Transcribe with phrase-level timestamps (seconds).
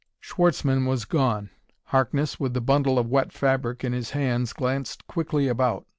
[0.19, 1.51] Schwartzmann was gone.
[1.83, 5.85] Harkness, with the bundle of wet fabric in his hands, glanced quickly about.